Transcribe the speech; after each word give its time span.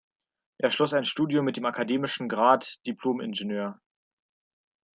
Er 0.57 0.71
schloss 0.71 0.93
ein 0.95 1.03
Studium 1.03 1.45
mit 1.45 1.57
dem 1.57 1.65
akademischen 1.65 2.27
Grad 2.27 2.83
"Dipl-Ing. 2.87 3.75